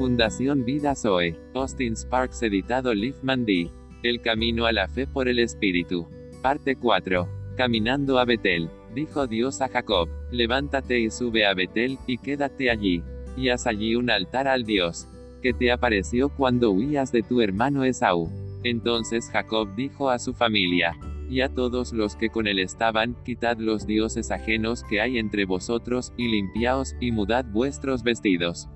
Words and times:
Fundación 0.00 0.64
Vida 0.64 0.94
Zoe. 0.94 1.36
Austin 1.52 1.94
Sparks 1.94 2.42
editado 2.42 2.94
Liefman 2.94 3.44
D. 3.44 3.70
El 4.02 4.22
camino 4.22 4.64
a 4.64 4.72
la 4.72 4.88
fe 4.88 5.06
por 5.06 5.28
el 5.28 5.38
Espíritu. 5.38 6.08
Parte 6.40 6.74
4. 6.74 7.28
Caminando 7.54 8.18
a 8.18 8.24
Betel. 8.24 8.70
Dijo 8.94 9.26
Dios 9.26 9.60
a 9.60 9.68
Jacob, 9.68 10.08
levántate 10.30 11.00
y 11.00 11.10
sube 11.10 11.44
a 11.44 11.52
Betel, 11.52 11.98
y 12.06 12.16
quédate 12.16 12.70
allí. 12.70 13.02
Y 13.36 13.50
haz 13.50 13.66
allí 13.66 13.94
un 13.94 14.08
altar 14.08 14.48
al 14.48 14.64
Dios, 14.64 15.06
que 15.42 15.52
te 15.52 15.70
apareció 15.70 16.30
cuando 16.30 16.70
huías 16.70 17.12
de 17.12 17.22
tu 17.22 17.42
hermano 17.42 17.84
Esaú. 17.84 18.30
Entonces 18.64 19.28
Jacob 19.28 19.68
dijo 19.76 20.08
a 20.08 20.18
su 20.18 20.32
familia, 20.32 20.96
y 21.28 21.42
a 21.42 21.50
todos 21.50 21.92
los 21.92 22.16
que 22.16 22.30
con 22.30 22.46
él 22.46 22.58
estaban, 22.58 23.16
quitad 23.22 23.58
los 23.58 23.86
dioses 23.86 24.30
ajenos 24.30 24.82
que 24.82 25.02
hay 25.02 25.18
entre 25.18 25.44
vosotros, 25.44 26.14
y 26.16 26.28
limpiaos, 26.28 26.96
y 27.00 27.12
mudad 27.12 27.44
vuestros 27.44 28.02
vestidos. 28.02 28.66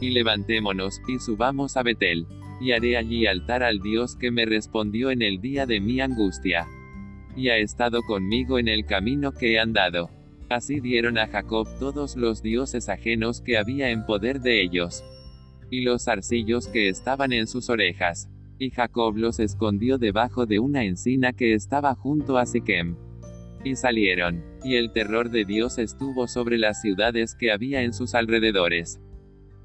Y 0.00 0.10
levantémonos, 0.10 1.00
y 1.08 1.18
subamos 1.18 1.76
a 1.76 1.82
Betel. 1.82 2.26
Y 2.60 2.72
haré 2.72 2.96
allí 2.96 3.26
altar 3.26 3.62
al 3.62 3.80
Dios 3.80 4.16
que 4.16 4.30
me 4.30 4.46
respondió 4.46 5.10
en 5.10 5.22
el 5.22 5.40
día 5.40 5.66
de 5.66 5.80
mi 5.80 6.00
angustia 6.00 6.66
y 7.36 7.50
ha 7.50 7.58
estado 7.58 8.02
conmigo 8.02 8.58
en 8.58 8.66
el 8.66 8.86
camino 8.86 9.32
que 9.32 9.52
he 9.52 9.58
andado. 9.60 10.10
Así 10.48 10.80
dieron 10.80 11.18
a 11.18 11.26
Jacob 11.26 11.68
todos 11.78 12.16
los 12.16 12.42
dioses 12.42 12.88
ajenos 12.88 13.42
que 13.42 13.58
había 13.58 13.90
en 13.90 14.06
poder 14.06 14.40
de 14.40 14.62
ellos. 14.62 15.04
Y 15.70 15.82
los 15.82 16.08
arcillos 16.08 16.68
que 16.68 16.88
estaban 16.88 17.32
en 17.32 17.46
sus 17.46 17.68
orejas. 17.68 18.28
Y 18.58 18.70
Jacob 18.70 19.16
los 19.16 19.38
escondió 19.38 19.98
debajo 19.98 20.46
de 20.46 20.60
una 20.60 20.84
encina 20.84 21.32
que 21.32 21.52
estaba 21.52 21.94
junto 21.94 22.38
a 22.38 22.46
Siquem. 22.46 22.96
Y 23.64 23.74
salieron, 23.74 24.44
y 24.64 24.76
el 24.76 24.92
terror 24.92 25.30
de 25.30 25.44
Dios 25.44 25.78
estuvo 25.78 26.28
sobre 26.28 26.56
las 26.56 26.80
ciudades 26.80 27.34
que 27.34 27.50
había 27.50 27.82
en 27.82 27.92
sus 27.92 28.14
alrededores. 28.14 29.00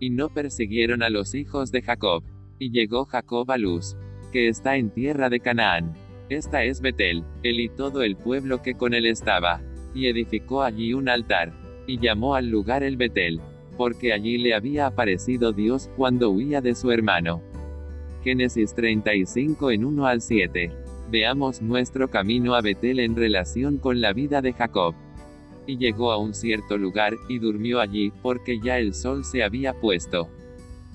Y 0.02 0.10
no 0.10 0.30
persiguieron 0.30 1.04
a 1.04 1.12
los 1.12 1.36
hijos 1.36 1.72
de 1.72 1.84
Jacob. 1.84 2.24
Y 2.58 2.72
llegó 2.72 3.06
Jacob 3.06 3.52
a 3.52 3.58
Luz, 3.60 3.96
que 4.32 4.48
está 4.48 4.76
en 4.76 4.90
tierra 4.90 5.30
de 5.30 5.40
Canaán. 5.40 5.94
Esta 6.28 6.64
es 6.64 6.82
Betel, 6.82 7.24
él 7.44 7.60
y 7.60 7.70
todo 7.70 8.02
el 8.02 8.16
pueblo 8.16 8.64
que 8.64 8.74
con 8.74 8.96
él 8.96 9.06
estaba. 9.06 9.62
Y 9.94 10.08
edificó 10.08 10.64
allí 10.64 10.96
un 10.96 11.08
altar. 11.08 11.54
Y 11.86 12.00
llamó 12.00 12.34
al 12.34 12.50
lugar 12.50 12.82
el 12.82 12.98
Betel. 12.98 13.42
Porque 13.78 14.12
allí 14.12 14.40
le 14.40 14.56
había 14.56 14.88
aparecido 14.88 15.54
Dios 15.54 15.88
cuando 15.96 16.32
huía 16.32 16.62
de 16.62 16.74
su 16.74 16.90
hermano. 16.90 17.44
Génesis 18.24 18.74
35 18.74 19.70
en 19.70 19.86
1 19.86 20.08
al 20.08 20.22
7. 20.22 20.72
Veamos 21.12 21.62
nuestro 21.62 22.10
camino 22.10 22.56
a 22.56 22.62
Betel 22.62 23.00
en 23.02 23.16
relación 23.16 23.78
con 23.78 24.02
la 24.02 24.14
vida 24.14 24.42
de 24.42 24.54
Jacob. 24.54 24.96
Y 25.68 25.78
llegó 25.78 26.12
a 26.12 26.18
un 26.18 26.34
cierto 26.34 26.78
lugar, 26.78 27.16
y 27.30 27.40
durmió 27.40 27.80
allí, 27.80 28.12
porque 28.22 28.60
ya 28.60 28.80
el 28.80 28.94
sol 28.94 29.24
se 29.24 29.44
había 29.44 29.74
puesto. 29.74 30.30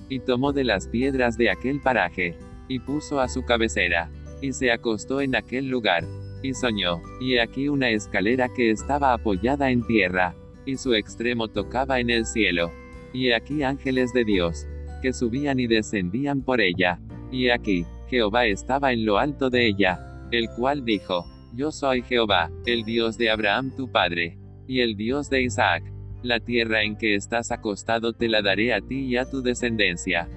Y 0.09 0.19
tomó 0.19 0.53
de 0.53 0.63
las 0.63 0.87
piedras 0.87 1.37
de 1.37 1.49
aquel 1.49 1.79
paraje, 1.81 2.37
y 2.67 2.79
puso 2.79 3.19
a 3.19 3.27
su 3.27 3.43
cabecera, 3.43 4.09
y 4.41 4.53
se 4.53 4.71
acostó 4.71 5.21
en 5.21 5.35
aquel 5.35 5.69
lugar, 5.69 6.05
y 6.43 6.53
soñó, 6.53 7.01
y 7.19 7.37
aquí 7.37 7.69
una 7.69 7.89
escalera 7.89 8.49
que 8.49 8.69
estaba 8.71 9.13
apoyada 9.13 9.71
en 9.71 9.85
tierra, 9.85 10.35
y 10.65 10.77
su 10.77 10.93
extremo 10.93 11.47
tocaba 11.47 11.99
en 11.99 12.09
el 12.09 12.25
cielo, 12.25 12.71
y 13.13 13.31
aquí 13.31 13.63
ángeles 13.63 14.13
de 14.13 14.25
Dios, 14.25 14.67
que 15.01 15.13
subían 15.13 15.59
y 15.59 15.67
descendían 15.67 16.41
por 16.41 16.61
ella, 16.61 16.99
y 17.31 17.49
aquí, 17.49 17.85
Jehová 18.09 18.45
estaba 18.45 18.93
en 18.93 19.05
lo 19.05 19.17
alto 19.17 19.49
de 19.49 19.67
ella, 19.67 19.99
el 20.31 20.47
cual 20.49 20.85
dijo, 20.85 21.25
Yo 21.53 21.71
soy 21.71 22.01
Jehová, 22.01 22.51
el 22.65 22.83
Dios 22.83 23.17
de 23.17 23.29
Abraham 23.29 23.71
tu 23.75 23.91
padre, 23.91 24.37
y 24.67 24.81
el 24.81 24.95
Dios 24.95 25.29
de 25.29 25.43
Isaac. 25.43 25.83
La 26.23 26.39
tierra 26.39 26.83
en 26.83 26.97
que 26.97 27.15
estás 27.15 27.51
acostado 27.51 28.13
te 28.13 28.27
la 28.27 28.41
daré 28.41 28.73
a 28.73 28.81
ti 28.81 29.05
y 29.05 29.17
a 29.17 29.29
tu 29.29 29.41
descendencia. 29.41 30.27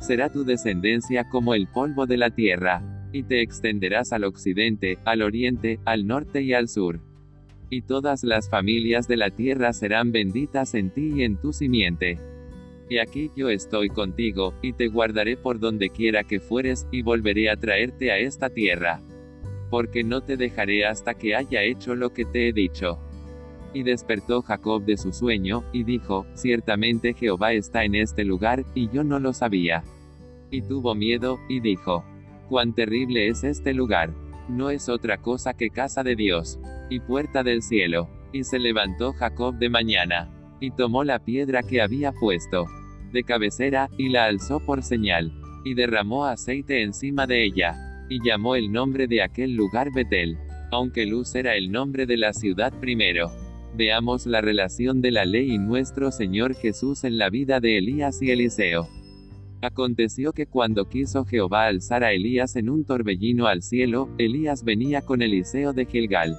Será 0.00 0.30
tu 0.30 0.44
descendencia 0.44 1.28
como 1.28 1.54
el 1.54 1.68
polvo 1.68 2.06
de 2.06 2.16
la 2.16 2.30
tierra, 2.30 2.82
y 3.12 3.22
te 3.22 3.42
extenderás 3.42 4.12
al 4.12 4.24
occidente, 4.24 4.98
al 5.04 5.22
oriente, 5.22 5.78
al 5.84 6.06
norte 6.06 6.42
y 6.42 6.54
al 6.54 6.68
sur. 6.68 7.00
Y 7.68 7.82
todas 7.82 8.24
las 8.24 8.48
familias 8.48 9.06
de 9.06 9.16
la 9.16 9.30
tierra 9.30 9.72
serán 9.72 10.10
benditas 10.10 10.74
en 10.74 10.90
ti 10.90 11.12
y 11.16 11.22
en 11.22 11.36
tu 11.36 11.52
simiente. 11.52 12.18
Y 12.88 12.98
aquí 12.98 13.30
yo 13.36 13.50
estoy 13.50 13.88
contigo, 13.88 14.54
y 14.62 14.72
te 14.72 14.88
guardaré 14.88 15.36
por 15.36 15.60
donde 15.60 15.90
quiera 15.90 16.24
que 16.24 16.40
fueres, 16.40 16.88
y 16.90 17.02
volveré 17.02 17.50
a 17.50 17.56
traerte 17.56 18.10
a 18.10 18.18
esta 18.18 18.48
tierra. 18.48 19.00
Porque 19.70 20.02
no 20.02 20.22
te 20.22 20.36
dejaré 20.36 20.86
hasta 20.86 21.14
que 21.14 21.36
haya 21.36 21.62
hecho 21.62 21.94
lo 21.94 22.12
que 22.12 22.24
te 22.24 22.48
he 22.48 22.52
dicho. 22.52 22.98
Y 23.72 23.82
despertó 23.82 24.42
Jacob 24.42 24.84
de 24.84 24.96
su 24.96 25.12
sueño, 25.12 25.64
y 25.72 25.84
dijo, 25.84 26.26
Ciertamente 26.34 27.14
Jehová 27.14 27.52
está 27.52 27.84
en 27.84 27.94
este 27.94 28.24
lugar, 28.24 28.64
y 28.74 28.88
yo 28.90 29.04
no 29.04 29.18
lo 29.18 29.32
sabía. 29.32 29.84
Y 30.50 30.62
tuvo 30.62 30.94
miedo, 30.94 31.38
y 31.48 31.60
dijo, 31.60 32.04
Cuán 32.48 32.74
terrible 32.74 33.28
es 33.28 33.44
este 33.44 33.72
lugar. 33.74 34.12
No 34.48 34.70
es 34.70 34.88
otra 34.88 35.18
cosa 35.18 35.54
que 35.54 35.70
casa 35.70 36.02
de 36.02 36.16
Dios, 36.16 36.58
y 36.88 36.98
puerta 37.00 37.44
del 37.44 37.62
cielo. 37.62 38.08
Y 38.32 38.44
se 38.44 38.58
levantó 38.58 39.12
Jacob 39.12 39.54
de 39.56 39.68
mañana, 39.68 40.28
y 40.60 40.72
tomó 40.72 41.04
la 41.04 41.18
piedra 41.20 41.62
que 41.62 41.80
había 41.80 42.12
puesto 42.12 42.66
de 43.12 43.24
cabecera, 43.24 43.90
y 43.98 44.08
la 44.08 44.24
alzó 44.24 44.60
por 44.60 44.82
señal, 44.82 45.32
y 45.64 45.74
derramó 45.74 46.26
aceite 46.26 46.82
encima 46.82 47.26
de 47.26 47.44
ella, 47.44 47.76
y 48.08 48.18
llamó 48.24 48.56
el 48.56 48.72
nombre 48.72 49.06
de 49.06 49.22
aquel 49.22 49.54
lugar 49.54 49.92
Betel, 49.92 50.38
aunque 50.70 51.06
Luz 51.06 51.34
era 51.34 51.56
el 51.56 51.70
nombre 51.70 52.06
de 52.06 52.16
la 52.16 52.32
ciudad 52.32 52.72
primero. 52.80 53.30
Veamos 53.80 54.26
la 54.26 54.42
relación 54.42 55.00
de 55.00 55.10
la 55.10 55.24
ley 55.24 55.52
y 55.52 55.58
nuestro 55.58 56.10
Señor 56.10 56.54
Jesús 56.54 57.02
en 57.04 57.16
la 57.16 57.30
vida 57.30 57.60
de 57.60 57.78
Elías 57.78 58.20
y 58.20 58.30
Eliseo. 58.30 58.86
Aconteció 59.62 60.34
que 60.34 60.44
cuando 60.44 60.86
quiso 60.90 61.24
Jehová 61.24 61.64
alzar 61.64 62.04
a 62.04 62.12
Elías 62.12 62.56
en 62.56 62.68
un 62.68 62.84
torbellino 62.84 63.46
al 63.46 63.62
cielo, 63.62 64.10
Elías 64.18 64.64
venía 64.64 65.00
con 65.00 65.22
Eliseo 65.22 65.72
de 65.72 65.86
Gilgal. 65.86 66.36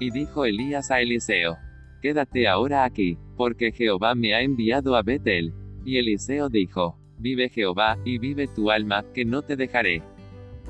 Y 0.00 0.10
dijo 0.10 0.44
Elías 0.44 0.90
a 0.90 1.00
Eliseo, 1.00 1.56
Quédate 2.02 2.46
ahora 2.46 2.84
aquí, 2.84 3.16
porque 3.38 3.72
Jehová 3.72 4.14
me 4.14 4.34
ha 4.34 4.42
enviado 4.42 4.96
a 4.96 5.02
Betel. 5.02 5.54
Y 5.82 5.96
Eliseo 5.96 6.50
dijo, 6.50 6.98
Vive 7.18 7.48
Jehová, 7.48 7.96
y 8.04 8.18
vive 8.18 8.48
tu 8.48 8.70
alma, 8.70 9.02
que 9.14 9.24
no 9.24 9.40
te 9.40 9.56
dejaré. 9.56 10.02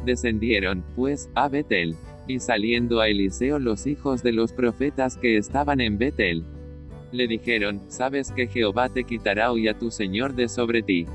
Descendieron, 0.05 0.85
pues, 0.95 1.29
a 1.35 1.49
Betel. 1.49 1.97
Y 2.27 2.41
saliendo 2.41 3.01
a 3.01 3.09
Eliseo 3.09 3.59
los 3.59 3.87
hijos 3.87 4.23
de 4.23 4.33
los 4.33 4.53
profetas 4.53 5.17
que 5.17 5.37
estaban 5.37 5.81
en 5.81 5.99
Betel. 5.99 6.45
Le 7.13 7.29
dijeron, 7.29 7.83
Sabes 7.89 8.33
que 8.33 8.49
Jehová 8.49 8.89
te 8.89 9.05
quitará 9.05 9.53
hoy 9.53 9.69
a 9.69 9.79
tu 9.79 9.91
Señor 9.91 10.35
de 10.35 10.49
sobre 10.49 10.83
ti. 10.83 11.07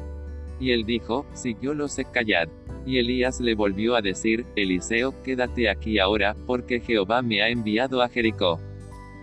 Y 0.62 0.72
él 0.72 0.86
dijo, 0.86 1.26
si 1.34 1.58
yo 1.62 1.74
lo 1.74 1.88
sé 1.88 2.06
callad. 2.06 2.48
Y 2.86 2.98
Elías 3.00 3.42
le 3.42 3.56
volvió 3.56 3.96
a 3.96 4.02
decir, 4.02 4.46
Eliseo, 4.56 5.14
quédate 5.24 5.70
aquí 5.70 6.00
ahora, 6.00 6.36
porque 6.46 6.80
Jehová 6.80 7.22
me 7.22 7.42
ha 7.42 7.50
enviado 7.50 8.02
a 8.02 8.10
Jericó. 8.10 8.60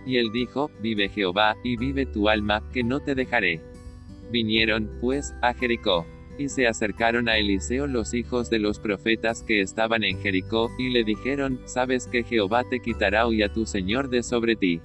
Y 0.05 0.17
él 0.17 0.31
dijo, 0.31 0.69
vive 0.81 1.09
Jehová, 1.09 1.55
y 1.63 1.77
vive 1.77 2.05
tu 2.05 2.29
alma, 2.29 2.63
que 2.73 2.83
no 2.83 2.99
te 2.99 3.15
dejaré. 3.15 3.61
Vinieron, 4.31 4.89
pues, 5.01 5.33
a 5.41 5.53
Jericó. 5.53 6.05
Y 6.39 6.47
se 6.47 6.67
acercaron 6.67 7.27
a 7.27 7.37
Eliseo 7.37 7.85
los 7.85 8.13
hijos 8.13 8.49
de 8.49 8.59
los 8.59 8.79
profetas 8.79 9.43
que 9.43 9.59
estaban 9.59 10.05
en 10.05 10.17
Jericó, 10.21 10.71
y 10.79 10.89
le 10.89 11.03
dijeron, 11.03 11.59
sabes 11.65 12.07
que 12.07 12.23
Jehová 12.23 12.63
te 12.63 12.79
quitará 12.79 13.27
hoy 13.27 13.43
a 13.43 13.51
tu 13.51 13.65
Señor 13.65 14.09
de 14.09 14.23
sobre 14.23 14.55
ti. 14.55 14.79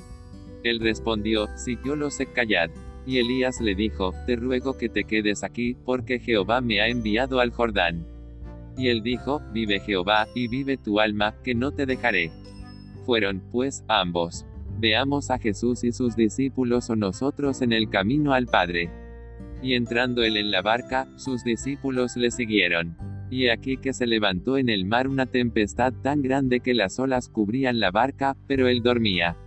Él 0.65 0.81
respondió, 0.81 1.47
si 1.57 1.79
yo 1.85 1.95
lo 1.95 2.11
sé 2.11 2.27
callad. 2.27 2.71
Y 3.07 3.19
Elías 3.19 3.61
le 3.61 3.77
dijo, 3.77 4.13
Te 4.27 4.35
ruego 4.35 4.77
que 4.77 4.89
te 4.89 5.05
quedes 5.05 5.45
aquí, 5.45 5.77
porque 5.85 6.19
Jehová 6.19 6.61
me 6.61 6.81
ha 6.81 6.89
enviado 6.89 7.39
al 7.39 7.53
Jordán. 7.53 8.05
Y 8.77 8.89
él 8.89 9.05
dijo, 9.05 9.41
Vive 9.53 9.79
Jehová, 9.79 10.27
y 10.35 10.49
vive 10.49 10.77
tu 10.77 10.99
alma, 10.99 11.37
que 11.45 11.55
no 11.55 11.71
te 11.71 11.87
dejaré. 11.87 12.33
Fueron, 13.07 13.41
pues, 13.53 13.85
ambos. 13.87 14.45
Veamos 14.81 15.31
a 15.31 15.39
Jesús 15.39 15.85
y 15.85 15.93
sus 15.93 16.17
discípulos 16.17 16.91
o 16.91 16.97
nosotros 16.97 17.63
en 17.63 17.73
el 17.73 17.91
camino 17.91 18.33
al 18.33 18.47
Padre. 18.47 19.04
Y 19.65 19.73
entrando 19.73 20.23
él 20.23 20.37
en 20.37 20.51
la 20.51 20.61
barca, 20.61 21.09
sus 21.17 21.43
discípulos 21.43 22.19
le 22.19 22.31
siguieron. 22.31 22.99
Y 23.31 23.49
aquí 23.49 23.79
que 23.79 23.95
se 23.95 24.07
levantó 24.07 24.59
en 24.59 24.69
el 24.69 24.85
mar 24.85 25.09
una 25.09 25.25
tempestad 25.25 25.95
tan 26.03 26.21
grande 26.21 26.61
que 26.61 26.75
las 26.75 26.99
olas 26.99 27.31
cubrían 27.31 27.81
la 27.81 27.91
barca, 27.91 28.37
pero 28.47 28.69
él 28.69 28.83
dormía. 28.83 29.39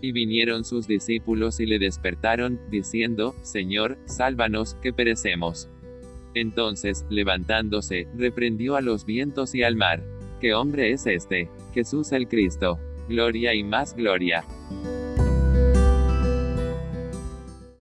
Y 0.00 0.10
vinieron 0.10 0.64
sus 0.64 0.88
discípulos 0.88 1.60
y 1.60 1.66
le 1.66 1.78
despertaron, 1.78 2.58
diciendo, 2.72 3.36
Señor, 3.42 3.98
sálvanos, 4.04 4.74
que 4.82 4.92
perecemos. 4.92 5.68
Entonces, 6.34 7.06
levantándose, 7.08 8.08
reprendió 8.16 8.74
a 8.74 8.80
los 8.80 9.06
vientos 9.06 9.54
y 9.54 9.62
al 9.62 9.76
mar. 9.76 10.02
¿Qué 10.40 10.54
hombre 10.54 10.90
es 10.90 11.06
este? 11.06 11.48
Jesús 11.72 12.10
el 12.10 12.26
Cristo. 12.26 12.80
Gloria 13.08 13.54
y 13.54 13.62
más 13.62 13.94
gloria. 13.94 14.44